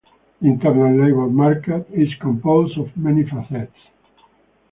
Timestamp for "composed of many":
2.19-3.23